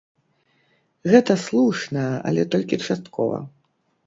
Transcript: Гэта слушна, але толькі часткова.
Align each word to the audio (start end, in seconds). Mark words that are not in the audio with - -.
Гэта 1.13 1.33
слушна, 1.43 2.07
але 2.31 2.47
толькі 2.57 2.81
часткова. 2.85 3.37